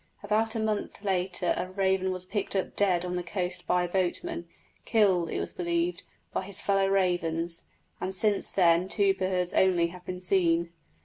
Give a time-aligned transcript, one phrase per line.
[0.23, 3.87] About a month later a raven was picked up dead on the coast by a
[3.87, 4.47] boatman,
[4.83, 6.01] killed, it was believed,
[6.33, 7.65] by his fellow ravens,
[7.99, 10.71] and since then two birds only have been seen.